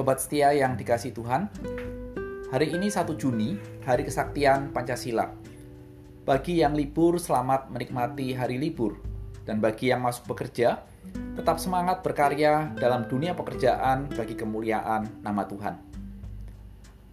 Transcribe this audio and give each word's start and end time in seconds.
Sobat 0.00 0.16
setia 0.16 0.56
yang 0.56 0.80
dikasih 0.80 1.12
Tuhan, 1.12 1.44
hari 2.48 2.72
ini 2.72 2.88
1 2.88 3.04
Juni, 3.20 3.60
hari 3.84 4.00
kesaktian 4.08 4.72
Pancasila. 4.72 5.28
Bagi 6.24 6.64
yang 6.64 6.72
libur, 6.72 7.20
selamat 7.20 7.68
menikmati 7.68 8.32
hari 8.32 8.56
libur. 8.56 8.96
Dan 9.44 9.60
bagi 9.60 9.92
yang 9.92 10.00
masuk 10.00 10.32
bekerja, 10.32 10.80
tetap 11.36 11.60
semangat 11.60 12.00
berkarya 12.00 12.72
dalam 12.80 13.12
dunia 13.12 13.36
pekerjaan 13.36 14.08
bagi 14.16 14.32
kemuliaan 14.40 15.20
nama 15.20 15.44
Tuhan. 15.44 15.76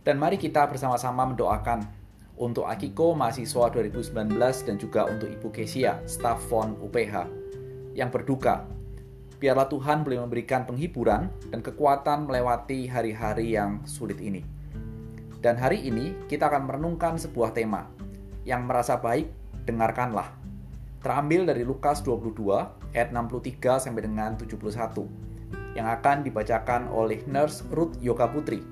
Dan 0.07 0.15
mari 0.15 0.39
kita 0.39 0.63
bersama-sama 0.71 1.27
mendoakan 1.27 1.83
untuk 2.39 2.71
Akiko 2.71 3.11
mahasiswa 3.11 3.67
2019 3.67 4.31
dan 4.63 4.79
juga 4.79 5.11
untuk 5.11 5.27
Ibu 5.27 5.51
Kesia, 5.51 5.99
staf 6.07 6.39
FON 6.47 6.79
UPH 6.79 7.27
yang 7.99 8.07
berduka 8.07 8.63
Biarlah 9.37 9.69
Tuhan 9.69 10.01
boleh 10.01 10.17
memberikan 10.25 10.65
penghiburan 10.65 11.29
dan 11.53 11.61
kekuatan 11.61 12.25
melewati 12.25 12.89
hari-hari 12.89 13.53
yang 13.53 13.85
sulit 13.85 14.17
ini. 14.17 14.41
Dan 15.37 15.61
hari 15.61 15.85
ini 15.85 16.17
kita 16.25 16.49
akan 16.49 16.65
merenungkan 16.65 17.21
sebuah 17.21 17.53
tema 17.53 17.85
yang 18.49 18.65
merasa 18.65 18.97
baik, 18.97 19.29
dengarkanlah. 19.69 20.33
Terambil 21.05 21.45
dari 21.45 21.61
Lukas 21.61 22.01
22 22.01 22.97
ayat 22.97 23.13
63 23.13 23.77
sampai 23.77 24.01
dengan 24.01 24.33
71 24.33 25.05
yang 25.77 25.85
akan 25.85 26.25
dibacakan 26.25 26.89
oleh 26.89 27.21
Nurse 27.29 27.61
Ruth 27.69 28.01
Yoga 28.01 28.25
Putri. 28.25 28.65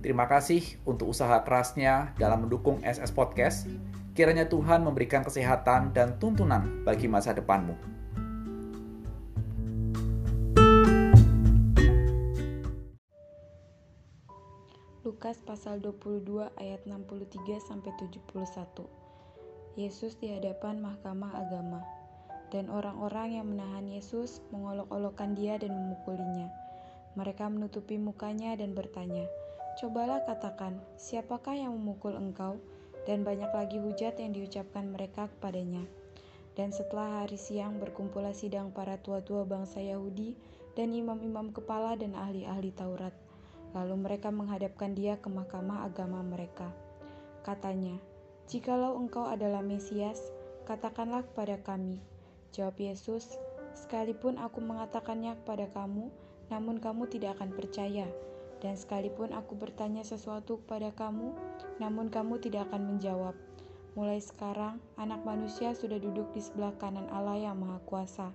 Terima 0.00 0.24
kasih 0.24 0.80
untuk 0.88 1.12
usaha 1.12 1.44
kerasnya 1.44 2.16
dalam 2.16 2.48
mendukung 2.48 2.80
SS 2.80 3.12
Podcast. 3.12 3.68
Kiranya 4.16 4.48
Tuhan 4.48 4.80
memberikan 4.80 5.20
kesehatan 5.20 5.92
dan 5.92 6.16
tuntunan 6.16 6.80
bagi 6.88 7.04
masa 7.04 7.36
depanmu. 7.36 7.99
Lukas 15.20 15.36
pasal 15.44 15.84
22 15.84 16.48
ayat 16.56 16.80
63 16.88 17.60
sampai 17.60 17.92
71. 17.92 18.24
Yesus 19.76 20.16
di 20.16 20.32
hadapan 20.32 20.80
mahkamah 20.80 21.44
agama. 21.44 21.84
Dan 22.48 22.72
orang-orang 22.72 23.36
yang 23.36 23.52
menahan 23.52 23.84
Yesus 23.84 24.40
mengolok-olokkan 24.48 25.36
dia 25.36 25.60
dan 25.60 25.76
memukulinya. 25.76 26.48
Mereka 27.20 27.52
menutupi 27.52 28.00
mukanya 28.00 28.56
dan 28.56 28.72
bertanya, 28.72 29.28
"Cobalah 29.76 30.24
katakan, 30.24 30.80
siapakah 30.96 31.52
yang 31.52 31.76
memukul 31.76 32.16
engkau?" 32.16 32.56
Dan 33.04 33.20
banyak 33.20 33.52
lagi 33.52 33.76
hujat 33.76 34.16
yang 34.16 34.32
diucapkan 34.32 34.88
mereka 34.88 35.28
kepadanya. 35.36 35.84
Dan 36.56 36.72
setelah 36.72 37.20
hari 37.20 37.36
siang 37.36 37.76
berkumpullah 37.76 38.32
sidang 38.32 38.72
para 38.72 38.96
tua-tua 38.96 39.44
bangsa 39.44 39.84
Yahudi 39.84 40.32
dan 40.80 40.96
imam-imam 40.96 41.52
kepala 41.52 41.92
dan 42.00 42.16
ahli-ahli 42.16 42.72
Taurat 42.72 43.12
Lalu 43.70 43.94
mereka 44.02 44.34
menghadapkan 44.34 44.98
dia 44.98 45.14
ke 45.22 45.30
mahkamah 45.30 45.86
agama 45.86 46.26
mereka. 46.26 46.74
Katanya, 47.46 47.94
"Jikalau 48.50 48.98
engkau 48.98 49.30
adalah 49.30 49.62
Mesias, 49.62 50.18
katakanlah 50.66 51.22
kepada 51.22 51.56
kami." 51.62 52.02
Jawab 52.50 52.82
Yesus, 52.82 53.38
"Sekalipun 53.78 54.42
aku 54.42 54.58
mengatakannya 54.58 55.38
kepada 55.44 55.70
kamu, 55.70 56.10
namun 56.50 56.82
kamu 56.82 57.06
tidak 57.06 57.38
akan 57.38 57.54
percaya. 57.54 58.10
Dan 58.60 58.76
sekalipun 58.76 59.32
aku 59.32 59.56
bertanya 59.56 60.04
sesuatu 60.04 60.60
kepada 60.66 60.92
kamu, 60.92 61.32
namun 61.80 62.12
kamu 62.12 62.42
tidak 62.42 62.68
akan 62.68 62.92
menjawab. 62.92 63.32
Mulai 63.94 64.20
sekarang, 64.20 64.82
Anak 64.98 65.22
Manusia 65.24 65.72
sudah 65.72 65.96
duduk 65.96 66.28
di 66.34 66.42
sebelah 66.42 66.74
kanan 66.76 67.06
Allah 67.14 67.38
yang 67.38 67.56
Maha 67.56 67.78
Kuasa." 67.86 68.34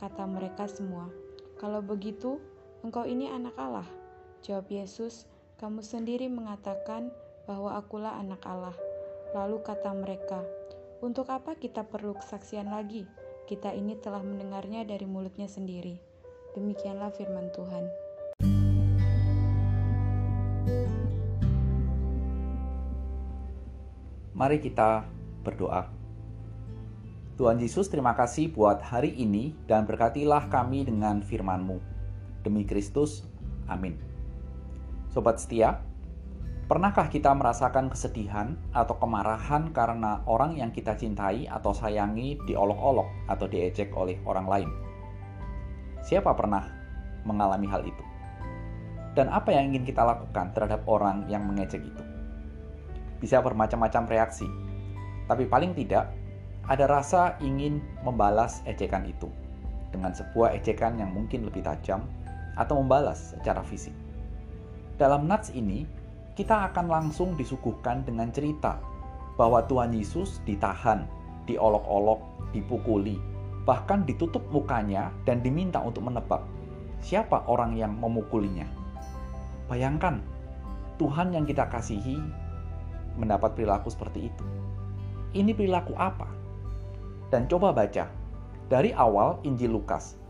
Kata 0.00 0.24
mereka 0.24 0.64
semua, 0.64 1.12
"Kalau 1.60 1.84
begitu, 1.84 2.40
engkau 2.80 3.04
ini 3.04 3.28
Anak 3.28 3.52
Allah." 3.60 3.99
Jawab 4.40 4.72
Yesus, 4.72 5.28
"Kamu 5.60 5.84
sendiri 5.84 6.32
mengatakan 6.32 7.12
bahwa 7.44 7.76
Akulah 7.76 8.16
Anak 8.16 8.40
Allah." 8.48 8.72
Lalu 9.36 9.60
kata 9.60 9.92
mereka, 9.92 10.40
"Untuk 11.04 11.28
apa 11.28 11.60
kita 11.60 11.84
perlu 11.84 12.16
kesaksian 12.16 12.72
lagi? 12.72 13.04
Kita 13.44 13.76
ini 13.76 14.00
telah 14.00 14.24
mendengarnya 14.24 14.88
dari 14.88 15.04
mulutnya 15.04 15.44
sendiri." 15.44 16.00
Demikianlah 16.56 17.12
firman 17.12 17.52
Tuhan. 17.52 17.84
Mari 24.32 24.56
kita 24.56 25.04
berdoa. 25.44 25.92
Tuhan 27.36 27.60
Yesus, 27.60 27.92
terima 27.92 28.16
kasih 28.16 28.52
buat 28.52 28.80
hari 28.80 29.12
ini 29.20 29.52
dan 29.68 29.84
berkatilah 29.84 30.48
kami 30.48 30.88
dengan 30.88 31.20
firman-Mu. 31.20 31.76
Demi 32.40 32.64
Kristus, 32.64 33.24
amin. 33.68 34.09
Sobat 35.10 35.42
setia, 35.42 35.82
pernahkah 36.70 37.10
kita 37.10 37.34
merasakan 37.34 37.90
kesedihan 37.90 38.54
atau 38.70 38.94
kemarahan 38.94 39.74
karena 39.74 40.22
orang 40.22 40.54
yang 40.54 40.70
kita 40.70 40.94
cintai 40.94 41.50
atau 41.50 41.74
sayangi 41.74 42.38
diolok-olok 42.46 43.26
atau 43.26 43.50
diejek 43.50 43.90
oleh 43.98 44.22
orang 44.22 44.46
lain? 44.46 44.70
Siapa 46.06 46.30
pernah 46.38 46.62
mengalami 47.26 47.66
hal 47.66 47.82
itu? 47.82 48.04
Dan 49.18 49.34
apa 49.34 49.50
yang 49.50 49.74
ingin 49.74 49.82
kita 49.82 50.06
lakukan 50.06 50.54
terhadap 50.54 50.86
orang 50.86 51.26
yang 51.26 51.42
mengejek 51.42 51.82
itu? 51.82 52.04
Bisa 53.18 53.42
bermacam-macam 53.42 54.06
reaksi, 54.06 54.46
tapi 55.26 55.50
paling 55.50 55.74
tidak 55.74 56.06
ada 56.70 56.86
rasa 56.86 57.34
ingin 57.42 57.82
membalas 58.06 58.62
ejekan 58.62 59.02
itu 59.10 59.26
dengan 59.90 60.14
sebuah 60.14 60.54
ejekan 60.54 61.02
yang 61.02 61.10
mungkin 61.10 61.50
lebih 61.50 61.66
tajam 61.66 62.06
atau 62.54 62.78
membalas 62.78 63.34
secara 63.34 63.66
fisik. 63.66 63.99
Dalam 65.00 65.24
nats 65.24 65.48
ini, 65.56 65.88
kita 66.36 66.68
akan 66.68 66.92
langsung 66.92 67.32
disuguhkan 67.32 68.04
dengan 68.04 68.28
cerita 68.28 68.76
bahwa 69.40 69.64
Tuhan 69.64 69.96
Yesus 69.96 70.44
ditahan, 70.44 71.08
diolok-olok, 71.48 72.20
dipukuli, 72.52 73.16
bahkan 73.64 74.04
ditutup 74.04 74.44
mukanya 74.52 75.08
dan 75.24 75.40
diminta 75.40 75.80
untuk 75.80 76.04
menebak 76.04 76.44
siapa 77.00 77.48
orang 77.48 77.80
yang 77.80 77.96
memukulinya. 77.96 78.68
Bayangkan, 79.72 80.20
Tuhan 81.00 81.32
yang 81.32 81.48
kita 81.48 81.64
kasihi 81.72 82.20
mendapat 83.16 83.56
perilaku 83.56 83.88
seperti 83.88 84.28
itu. 84.28 84.44
Ini 85.32 85.56
perilaku 85.56 85.96
apa? 85.96 86.28
Dan 87.32 87.48
coba 87.48 87.72
baca 87.72 88.04
dari 88.68 88.92
awal 88.92 89.40
Injil 89.48 89.72
Lukas 89.72 90.20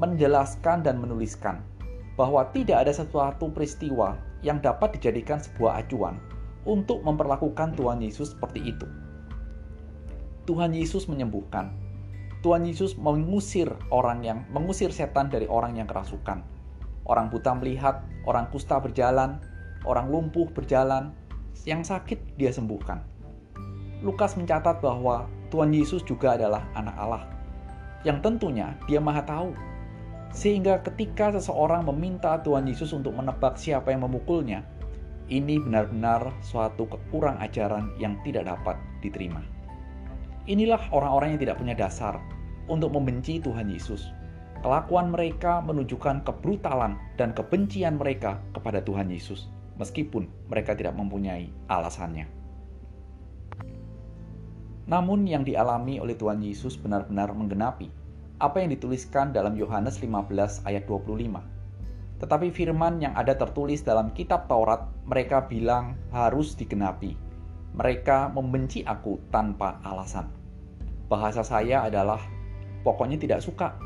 menjelaskan 0.00 0.88
dan 0.88 1.04
menuliskan 1.04 1.60
bahwa 2.16 2.48
tidak 2.50 2.88
ada 2.88 2.92
sesuatu 2.92 3.52
peristiwa 3.52 4.16
yang 4.40 4.58
dapat 4.64 4.96
dijadikan 4.96 5.36
sebuah 5.36 5.84
acuan 5.84 6.16
untuk 6.64 7.04
memperlakukan 7.04 7.76
Tuhan 7.76 8.00
Yesus 8.02 8.32
seperti 8.34 8.72
itu. 8.72 8.88
Tuhan 10.48 10.72
Yesus 10.72 11.06
menyembuhkan. 11.06 11.70
Tuhan 12.40 12.64
Yesus 12.64 12.94
mengusir 12.96 13.68
orang 13.90 14.22
yang 14.22 14.46
mengusir 14.50 14.90
setan 14.90 15.28
dari 15.28 15.44
orang 15.50 15.76
yang 15.76 15.90
kerasukan. 15.90 16.42
Orang 17.06 17.30
buta 17.30 17.54
melihat, 17.54 18.02
orang 18.26 18.50
kusta 18.50 18.78
berjalan, 18.78 19.38
orang 19.86 20.10
lumpuh 20.10 20.46
berjalan, 20.50 21.14
yang 21.66 21.82
sakit 21.82 22.18
dia 22.38 22.50
sembuhkan. 22.54 23.02
Lukas 24.02 24.38
mencatat 24.38 24.78
bahwa 24.78 25.26
Tuhan 25.50 25.74
Yesus 25.74 26.02
juga 26.06 26.38
adalah 26.38 26.62
anak 26.78 26.96
Allah. 26.98 27.24
Yang 28.06 28.18
tentunya 28.22 28.78
dia 28.86 29.02
maha 29.02 29.22
tahu 29.26 29.50
sehingga 30.34 30.82
ketika 30.82 31.32
seseorang 31.32 31.86
meminta 31.86 32.40
Tuhan 32.42 32.66
Yesus 32.66 32.90
untuk 32.92 33.14
menebak 33.14 33.56
siapa 33.56 33.92
yang 33.94 34.04
memukulnya, 34.04 34.66
ini 35.26 35.58
benar-benar 35.58 36.30
suatu 36.42 36.86
kekurang 36.86 37.38
ajaran 37.42 37.90
yang 37.98 38.14
tidak 38.22 38.46
dapat 38.46 38.78
diterima. 39.02 39.42
Inilah 40.46 40.78
orang-orang 40.94 41.34
yang 41.34 41.40
tidak 41.42 41.58
punya 41.58 41.74
dasar 41.74 42.22
untuk 42.70 42.94
membenci 42.94 43.42
Tuhan 43.42 43.66
Yesus. 43.66 44.06
Kelakuan 44.62 45.10
mereka 45.10 45.58
menunjukkan 45.62 46.22
kebrutalan 46.22 46.98
dan 47.18 47.34
kebencian 47.34 47.98
mereka 47.98 48.38
kepada 48.54 48.82
Tuhan 48.82 49.10
Yesus, 49.10 49.50
meskipun 49.78 50.30
mereka 50.46 50.78
tidak 50.78 50.94
mempunyai 50.94 51.50
alasannya. 51.66 52.26
Namun, 54.86 55.26
yang 55.26 55.42
dialami 55.42 55.98
oleh 55.98 56.14
Tuhan 56.14 56.38
Yesus 56.38 56.78
benar-benar 56.78 57.34
menggenapi 57.34 58.05
apa 58.36 58.60
yang 58.60 58.68
dituliskan 58.68 59.32
dalam 59.32 59.56
Yohanes 59.56 59.96
15 60.04 60.68
ayat 60.68 60.84
25. 60.84 62.20
Tetapi 62.20 62.48
firman 62.52 63.00
yang 63.00 63.12
ada 63.16 63.36
tertulis 63.36 63.80
dalam 63.84 64.12
kitab 64.12 64.48
Taurat, 64.48 64.88
mereka 65.08 65.44
bilang 65.44 65.96
harus 66.12 66.52
digenapi. 66.56 67.16
Mereka 67.76 68.32
membenci 68.32 68.84
aku 68.84 69.20
tanpa 69.28 69.80
alasan. 69.84 70.28
Bahasa 71.12 71.44
saya 71.44 71.84
adalah 71.84 72.20
pokoknya 72.84 73.20
tidak 73.20 73.40
suka. 73.44 73.76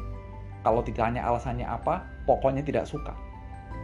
Kalau 0.62 0.82
ditanya 0.82 1.26
alasannya 1.26 1.66
apa, 1.66 2.06
pokoknya 2.26 2.62
tidak 2.62 2.86
suka. 2.86 3.14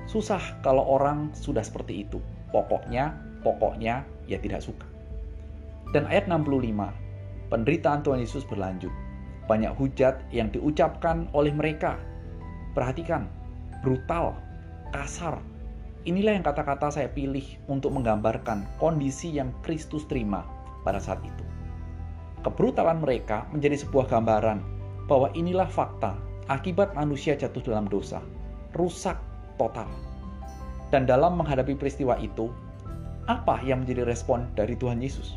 Susah 0.07 0.39
kalau 0.63 0.87
orang 0.87 1.35
sudah 1.35 1.63
seperti 1.63 2.07
itu. 2.07 2.23
Pokoknya, 2.55 3.19
pokoknya 3.43 4.07
ya 4.31 4.39
tidak 4.39 4.63
suka. 4.63 4.87
Dan 5.91 6.07
ayat 6.07 6.31
65, 6.31 7.51
penderitaan 7.51 8.07
Tuhan 8.07 8.23
Yesus 8.23 8.47
berlanjut 8.47 9.06
banyak 9.47 9.73
hujat 9.79 10.19
yang 10.35 10.51
diucapkan 10.51 11.31
oleh 11.35 11.55
mereka. 11.55 11.99
Perhatikan, 12.75 13.31
brutal, 13.81 14.37
kasar, 14.93 15.39
inilah 16.07 16.39
yang 16.39 16.45
kata-kata 16.47 16.93
saya 16.93 17.09
pilih 17.11 17.45
untuk 17.67 17.95
menggambarkan 17.95 18.67
kondisi 18.79 19.33
yang 19.33 19.51
Kristus 19.67 20.07
terima 20.07 20.47
pada 20.87 21.03
saat 21.03 21.19
itu. 21.25 21.45
Kebrutalan 22.47 23.03
mereka 23.03 23.47
menjadi 23.51 23.83
sebuah 23.83 24.07
gambaran 24.07 24.63
bahwa 25.11 25.31
inilah 25.35 25.67
fakta 25.67 26.15
akibat 26.47 26.95
manusia 26.95 27.35
jatuh 27.35 27.63
dalam 27.63 27.91
dosa, 27.91 28.23
rusak 28.79 29.19
total. 29.59 29.91
Dan 30.95 31.03
dalam 31.03 31.35
menghadapi 31.35 31.75
peristiwa 31.75 32.15
itu, 32.23 32.55
apa 33.27 33.59
yang 33.67 33.83
menjadi 33.83 34.07
respon 34.07 34.47
dari 34.55 34.79
Tuhan 34.79 35.03
Yesus? 35.03 35.35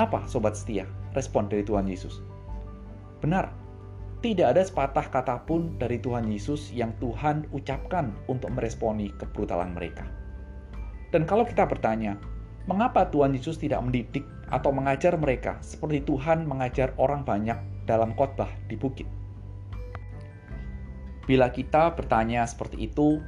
Apa 0.00 0.24
sobat 0.24 0.56
setia 0.56 0.88
respon 1.12 1.52
dari 1.52 1.60
Tuhan 1.60 1.84
Yesus? 1.84 2.24
Benar, 3.18 3.50
tidak 4.18 4.54
ada 4.54 4.62
sepatah 4.66 5.06
kata 5.14 5.46
pun 5.46 5.78
dari 5.78 6.02
Tuhan 6.02 6.26
Yesus 6.26 6.74
yang 6.74 6.90
Tuhan 6.98 7.46
ucapkan 7.54 8.10
untuk 8.26 8.50
meresponi 8.50 9.14
kebrutalan 9.14 9.74
mereka. 9.74 10.06
Dan 11.14 11.22
kalau 11.22 11.46
kita 11.46 11.64
bertanya, 11.70 12.18
mengapa 12.66 13.06
Tuhan 13.08 13.32
Yesus 13.32 13.62
tidak 13.62 13.78
mendidik 13.80 14.26
atau 14.50 14.74
mengajar 14.74 15.14
mereka 15.14 15.56
seperti 15.62 16.02
Tuhan 16.02 16.50
mengajar 16.50 16.92
orang 16.98 17.22
banyak 17.22 17.56
dalam 17.86 18.12
khotbah 18.18 18.50
di 18.66 18.74
bukit? 18.74 19.06
Bila 21.30 21.52
kita 21.54 21.94
bertanya 21.94 22.42
seperti 22.48 22.90
itu, 22.90 23.22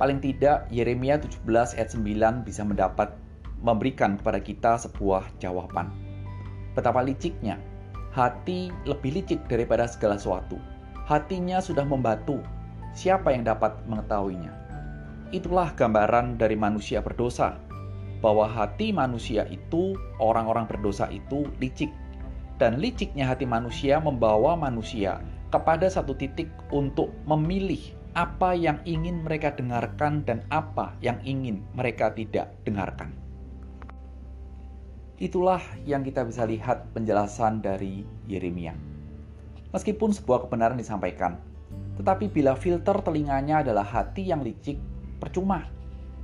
paling 0.00 0.24
tidak 0.24 0.70
Yeremia 0.72 1.20
17 1.20 1.76
ayat 1.76 1.90
9 1.92 2.48
bisa 2.48 2.62
mendapat 2.64 3.12
memberikan 3.60 4.16
kepada 4.16 4.40
kita 4.40 4.80
sebuah 4.80 5.28
jawaban. 5.36 5.92
Betapa 6.72 7.04
liciknya, 7.04 7.60
hati 8.10 8.74
lebih 8.86 9.22
licik 9.22 9.46
daripada 9.46 9.86
segala 9.86 10.18
sesuatu. 10.18 10.58
Hatinya 11.06 11.58
sudah 11.58 11.86
membatu, 11.86 12.42
siapa 12.94 13.34
yang 13.34 13.46
dapat 13.46 13.74
mengetahuinya? 13.86 14.50
Itulah 15.30 15.74
gambaran 15.78 16.38
dari 16.38 16.58
manusia 16.58 16.98
berdosa, 16.98 17.58
bahwa 18.18 18.46
hati 18.46 18.90
manusia 18.90 19.46
itu, 19.48 19.94
orang-orang 20.18 20.66
berdosa 20.66 21.06
itu 21.10 21.46
licik. 21.62 21.90
Dan 22.60 22.76
liciknya 22.76 23.24
hati 23.24 23.48
manusia 23.48 23.96
membawa 23.96 24.52
manusia 24.52 25.24
kepada 25.48 25.88
satu 25.88 26.12
titik 26.12 26.52
untuk 26.70 27.08
memilih 27.24 27.80
apa 28.12 28.52
yang 28.58 28.82
ingin 28.84 29.22
mereka 29.22 29.54
dengarkan 29.54 30.26
dan 30.26 30.42
apa 30.50 30.98
yang 31.00 31.16
ingin 31.22 31.62
mereka 31.72 32.10
tidak 32.12 32.52
dengarkan. 32.66 33.14
Itulah 35.20 35.60
yang 35.84 36.00
kita 36.00 36.24
bisa 36.24 36.48
lihat 36.48 36.96
penjelasan 36.96 37.60
dari 37.60 38.08
Yeremia. 38.24 38.72
Meskipun 39.68 40.16
sebuah 40.16 40.48
kebenaran 40.48 40.80
disampaikan, 40.80 41.36
tetapi 42.00 42.32
bila 42.32 42.56
filter 42.56 42.96
telinganya 43.04 43.60
adalah 43.60 43.84
hati 43.84 44.32
yang 44.32 44.40
licik, 44.40 44.80
percuma. 45.20 45.68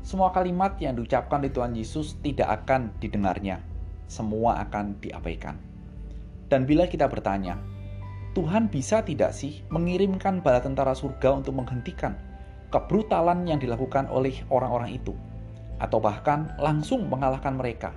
Semua 0.01 0.33
kalimat 0.33 0.81
yang 0.81 0.97
diucapkan 0.97 1.45
di 1.45 1.53
Tuhan 1.53 1.77
Yesus 1.77 2.17
tidak 2.25 2.65
akan 2.65 2.89
didengarnya. 2.97 3.61
Semua 4.09 4.65
akan 4.65 4.97
diabaikan. 5.05 5.61
Dan 6.49 6.65
bila 6.65 6.89
kita 6.89 7.05
bertanya, 7.05 7.61
Tuhan 8.33 8.73
bisa 8.73 9.05
tidak 9.05 9.37
sih 9.37 9.61
mengirimkan 9.69 10.41
bala 10.41 10.65
tentara 10.65 10.97
surga 10.97 11.37
untuk 11.37 11.53
menghentikan 11.61 12.17
kebrutalan 12.73 13.45
yang 13.45 13.61
dilakukan 13.61 14.09
oleh 14.09 14.41
orang-orang 14.49 14.97
itu, 14.97 15.13
atau 15.85 16.01
bahkan 16.01 16.57
langsung 16.57 17.13
mengalahkan 17.13 17.61
mereka? 17.61 17.93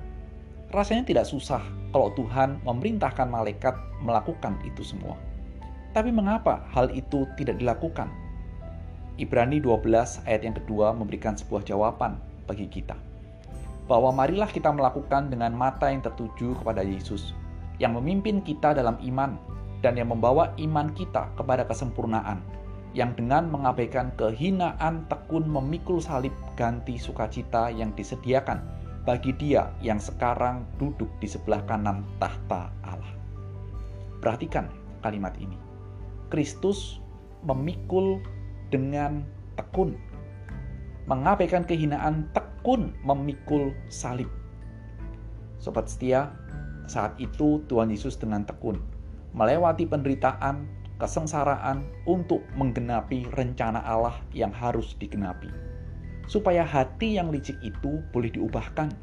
Rasanya 0.69 1.01
tidak 1.01 1.25
susah 1.25 1.65
kalau 1.89 2.13
Tuhan 2.13 2.61
memerintahkan 2.61 3.25
malaikat 3.25 3.73
melakukan 4.05 4.53
itu 4.61 4.85
semua. 4.85 5.17
Tapi 5.97 6.13
mengapa 6.13 6.61
hal 6.69 6.93
itu 6.93 7.25
tidak 7.41 7.57
dilakukan? 7.57 8.13
Ibrani 9.17 9.57
12 9.57 10.29
ayat 10.29 10.45
yang 10.45 10.53
kedua 10.53 10.93
memberikan 10.93 11.33
sebuah 11.33 11.65
jawaban 11.65 12.21
bagi 12.45 12.69
kita. 12.69 12.93
Bahwa 13.89 14.13
marilah 14.13 14.45
kita 14.45 14.69
melakukan 14.69 15.33
dengan 15.33 15.57
mata 15.57 15.89
yang 15.89 16.05
tertuju 16.05 16.53
kepada 16.61 16.85
Yesus, 16.85 17.33
yang 17.81 17.97
memimpin 17.97 18.45
kita 18.45 18.77
dalam 18.77 19.01
iman 19.01 19.41
dan 19.81 19.97
yang 19.97 20.13
membawa 20.13 20.53
iman 20.61 20.93
kita 20.93 21.33
kepada 21.33 21.65
kesempurnaan, 21.65 22.45
yang 22.93 23.17
dengan 23.17 23.49
mengabaikan 23.49 24.13
kehinaan 24.21 25.09
tekun 25.09 25.49
memikul 25.49 25.97
salib 25.97 26.31
ganti 26.53 27.01
sukacita 27.01 27.73
yang 27.73 27.89
disediakan 27.97 28.61
bagi 29.03 29.35
dia 29.35 29.71
yang 29.83 29.99
sekarang 29.99 30.67
duduk 30.81 31.07
di 31.19 31.27
sebelah 31.27 31.63
kanan 31.67 32.03
tahta 32.17 32.71
Allah. 32.83 33.13
Perhatikan 34.19 34.67
kalimat 35.03 35.35
ini. 35.39 35.55
Kristus 36.29 36.99
memikul 37.43 38.19
dengan 38.69 39.25
tekun, 39.55 39.97
mengabaikan 41.07 41.65
kehinaan 41.65 42.29
tekun 42.35 42.93
memikul 43.01 43.73
salib. 43.89 44.29
Sobat 45.57 45.89
setia, 45.89 46.31
saat 46.85 47.17
itu 47.17 47.63
Tuhan 47.65 47.89
Yesus 47.89 48.19
dengan 48.19 48.45
tekun 48.45 48.99
melewati 49.33 49.85
penderitaan, 49.85 50.65
kesengsaraan 50.97 51.85
untuk 52.09 52.43
menggenapi 52.57 53.29
rencana 53.37 53.79
Allah 53.85 54.17
yang 54.33 54.49
harus 54.49 54.97
digenapi. 54.97 55.47
Supaya 56.29 56.61
hati 56.61 57.17
yang 57.17 57.33
licik 57.33 57.57
itu 57.65 58.05
boleh 58.13 58.29
diubahkan, 58.29 58.93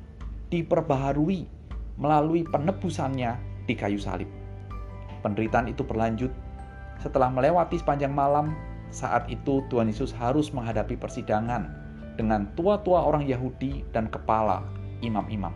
diperbaharui 0.55 1.51
melalui 1.99 2.47
penebusannya 2.47 3.35
di 3.67 3.75
kayu 3.75 3.99
salib. 3.99 4.31
Penderitaan 5.27 5.67
itu 5.67 5.83
berlanjut 5.83 6.31
setelah 7.03 7.27
melewati 7.27 7.83
sepanjang 7.83 8.15
malam. 8.15 8.55
Saat 8.95 9.27
itu 9.27 9.67
Tuhan 9.67 9.91
Yesus 9.91 10.15
harus 10.15 10.55
menghadapi 10.55 10.95
persidangan 10.95 11.67
dengan 12.15 12.47
tua-tua 12.55 13.03
orang 13.03 13.27
Yahudi 13.27 13.83
dan 13.91 14.07
kepala 14.07 14.63
imam-imam. 15.03 15.51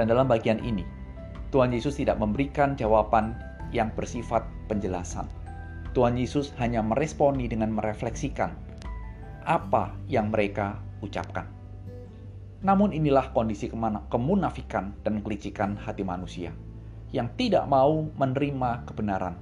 Dan 0.00 0.08
dalam 0.08 0.24
bagian 0.24 0.56
ini, 0.64 0.88
Tuhan 1.52 1.76
Yesus 1.76 2.00
tidak 2.00 2.16
memberikan 2.16 2.80
jawaban 2.80 3.36
yang 3.76 3.92
bersifat 3.92 4.48
penjelasan. 4.72 5.28
Tuhan 5.92 6.16
Yesus 6.16 6.56
hanya 6.56 6.80
meresponi 6.80 7.44
dengan 7.44 7.76
merefleksikan 7.76 8.69
apa 9.50 9.90
yang 10.06 10.30
mereka 10.30 10.78
ucapkan. 11.02 11.50
Namun 12.62 12.94
inilah 12.94 13.34
kondisi 13.34 13.66
kemunafikan 14.06 14.94
dan 15.02 15.26
kelicikan 15.26 15.74
hati 15.74 16.06
manusia 16.06 16.54
yang 17.10 17.26
tidak 17.34 17.66
mau 17.66 18.06
menerima 18.14 18.86
kebenaran. 18.86 19.34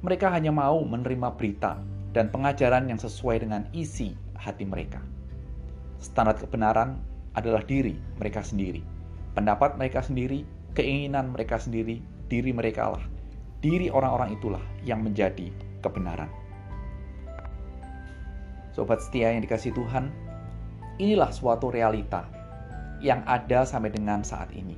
Mereka 0.00 0.32
hanya 0.32 0.48
mau 0.48 0.80
menerima 0.80 1.36
berita 1.36 1.76
dan 2.16 2.32
pengajaran 2.32 2.88
yang 2.88 2.96
sesuai 2.96 3.44
dengan 3.44 3.68
isi 3.76 4.16
hati 4.32 4.64
mereka. 4.64 5.04
Standar 6.00 6.40
kebenaran 6.40 6.96
adalah 7.36 7.60
diri 7.60 8.00
mereka 8.16 8.40
sendiri, 8.40 8.80
pendapat 9.36 9.76
mereka 9.76 10.00
sendiri, 10.00 10.48
keinginan 10.72 11.36
mereka 11.36 11.60
sendiri, 11.60 12.00
diri 12.32 12.56
mereka 12.56 12.96
lah. 12.96 13.04
Diri 13.60 13.92
orang-orang 13.92 14.40
itulah 14.40 14.64
yang 14.88 15.04
menjadi 15.04 15.52
kebenaran. 15.84 16.39
Sobat 18.70 19.02
setia 19.02 19.34
yang 19.34 19.42
dikasih 19.42 19.74
Tuhan, 19.74 20.14
inilah 21.02 21.30
suatu 21.34 21.74
realita 21.74 22.26
yang 23.02 23.24
ada 23.26 23.66
sampai 23.66 23.90
dengan 23.90 24.22
saat 24.22 24.52
ini. 24.54 24.76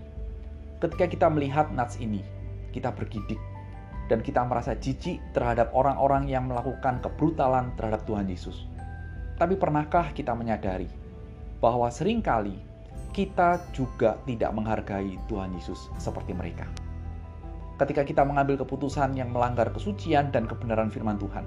Ketika 0.79 1.07
kita 1.11 1.27
melihat 1.29 1.71
nats 1.75 1.99
ini, 2.01 2.25
kita 2.73 2.91
bergidik 2.95 3.39
dan 4.11 4.25
kita 4.25 4.43
merasa 4.43 4.75
jijik 4.75 5.21
terhadap 5.37 5.71
orang-orang 5.77 6.27
yang 6.27 6.49
melakukan 6.49 6.99
kebrutalan 7.05 7.71
terhadap 7.79 8.03
Tuhan 8.09 8.27
Yesus. 8.27 8.67
Tapi 9.39 9.59
pernahkah 9.59 10.11
kita 10.15 10.33
menyadari 10.35 10.91
bahwa 11.63 11.87
sering 11.93 12.19
kali 12.19 12.59
kita 13.13 13.61
juga 13.77 14.17
tidak 14.25 14.51
menghargai 14.57 15.21
Tuhan 15.29 15.53
Yesus 15.53 15.93
seperti 16.01 16.33
mereka. 16.33 16.65
Ketika 17.77 18.07
kita 18.07 18.23
mengambil 18.25 18.61
keputusan 18.63 19.15
yang 19.19 19.35
melanggar 19.35 19.69
kesucian 19.75 20.31
dan 20.31 20.47
kebenaran 20.49 20.89
firman 20.89 21.19
Tuhan, 21.19 21.45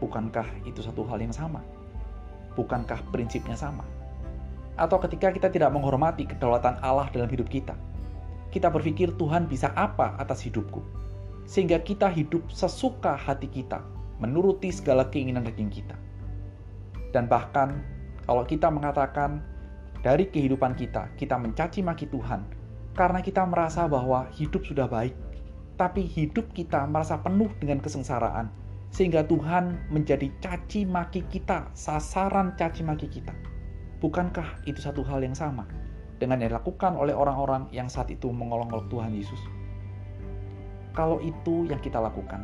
bukankah 0.00 0.48
itu 0.64 0.80
satu 0.80 1.04
hal 1.06 1.20
yang 1.20 1.30
sama? 1.30 1.60
Bukankah 2.56 3.04
prinsipnya 3.12 3.54
sama? 3.54 3.84
Atau 4.80 4.96
ketika 4.98 5.30
kita 5.30 5.52
tidak 5.52 5.70
menghormati 5.70 6.24
kedaulatan 6.24 6.80
Allah 6.80 7.06
dalam 7.12 7.28
hidup 7.28 7.46
kita, 7.46 7.76
kita 8.50 8.72
berpikir 8.72 9.14
Tuhan 9.14 9.46
bisa 9.46 9.70
apa 9.78 10.18
atas 10.18 10.42
hidupku, 10.42 10.82
sehingga 11.46 11.78
kita 11.78 12.10
hidup 12.10 12.42
sesuka 12.50 13.14
hati 13.14 13.46
kita, 13.46 13.84
menuruti 14.18 14.72
segala 14.74 15.06
keinginan 15.06 15.46
daging 15.46 15.70
kita. 15.70 15.94
Dan 17.14 17.30
bahkan 17.30 17.84
kalau 18.24 18.42
kita 18.42 18.72
mengatakan 18.72 19.44
dari 20.00 20.26
kehidupan 20.32 20.74
kita, 20.74 21.12
kita 21.20 21.36
mencaci 21.36 21.84
maki 21.84 22.08
Tuhan 22.08 22.42
karena 22.96 23.20
kita 23.22 23.44
merasa 23.46 23.86
bahwa 23.86 24.26
hidup 24.34 24.66
sudah 24.66 24.90
baik, 24.90 25.14
tapi 25.78 26.04
hidup 26.04 26.50
kita 26.56 26.84
merasa 26.88 27.20
penuh 27.20 27.48
dengan 27.62 27.78
kesengsaraan, 27.78 28.50
sehingga 28.90 29.22
Tuhan 29.26 29.90
menjadi 29.90 30.26
caci 30.42 30.82
maki 30.82 31.22
kita, 31.30 31.70
sasaran 31.74 32.58
caci 32.58 32.82
maki 32.82 33.06
kita. 33.06 33.30
Bukankah 34.02 34.66
itu 34.66 34.82
satu 34.82 35.06
hal 35.06 35.22
yang 35.22 35.36
sama 35.36 35.66
dengan 36.18 36.42
yang 36.42 36.52
dilakukan 36.52 36.98
oleh 36.98 37.14
orang-orang 37.14 37.70
yang 37.70 37.86
saat 37.86 38.10
itu 38.10 38.28
mengolok-olok 38.34 38.90
Tuhan 38.90 39.14
Yesus? 39.14 39.40
Kalau 40.90 41.22
itu 41.22 41.70
yang 41.70 41.78
kita 41.78 42.02
lakukan, 42.02 42.42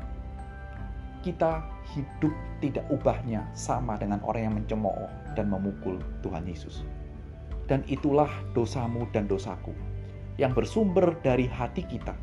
kita 1.26 1.66
hidup 1.90 2.30
tidak 2.62 2.86
ubahnya 2.86 3.42
sama 3.58 3.98
dengan 3.98 4.22
orang 4.22 4.42
yang 4.46 4.54
mencemooh 4.54 5.10
dan 5.34 5.50
memukul 5.50 5.98
Tuhan 6.22 6.46
Yesus. 6.46 6.86
Dan 7.66 7.82
itulah 7.90 8.30
dosamu 8.54 9.10
dan 9.10 9.26
dosaku 9.26 9.74
yang 10.38 10.54
bersumber 10.54 11.18
dari 11.26 11.50
hati 11.50 11.82
kita 11.82 12.14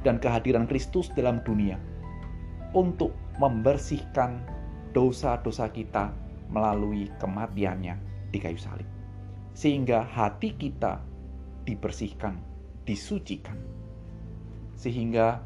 dan 0.00 0.16
kehadiran 0.16 0.64
Kristus 0.64 1.12
dalam 1.12 1.44
dunia 1.44 1.76
untuk 2.72 3.12
membersihkan 3.38 4.42
dosa-dosa 4.92 5.70
kita 5.70 6.10
melalui 6.50 7.06
kematiannya 7.22 7.94
di 8.34 8.38
kayu 8.42 8.58
salib. 8.58 8.86
Sehingga 9.54 10.06
hati 10.06 10.54
kita 10.54 11.02
dibersihkan, 11.66 12.38
disucikan. 12.86 13.58
Sehingga 14.78 15.42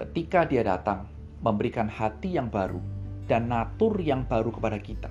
ketika 0.00 0.44
dia 0.44 0.60
datang 0.64 1.08
memberikan 1.40 1.88
hati 1.88 2.36
yang 2.36 2.48
baru 2.48 2.80
dan 3.26 3.50
natur 3.50 3.98
yang 4.00 4.24
baru 4.24 4.54
kepada 4.54 4.78
kita. 4.80 5.10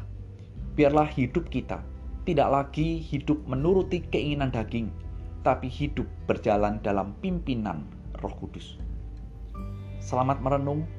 Biarlah 0.75 1.07
hidup 1.07 1.47
kita 1.47 1.79
tidak 2.25 2.49
lagi 2.49 2.99
hidup 2.99 3.37
menuruti 3.45 4.01
keinginan 4.09 4.49
daging, 4.49 4.89
tapi 5.45 5.69
hidup 5.69 6.09
berjalan 6.25 6.81
dalam 6.81 7.13
pimpinan 7.21 7.85
Roh 8.19 8.33
Kudus. 8.33 8.81
Selamat 10.01 10.41
merenung, 10.41 10.89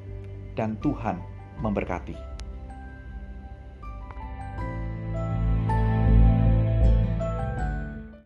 dan 0.57 0.81
Tuhan 0.81 1.21
memberkati. 1.61 2.36